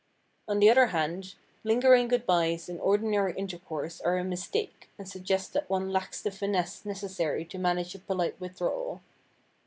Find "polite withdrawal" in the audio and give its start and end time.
7.99-9.01